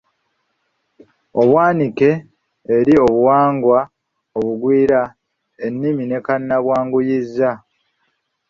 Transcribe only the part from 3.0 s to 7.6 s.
obuwangwa obugwira, ennimi ne kannabwanguyiza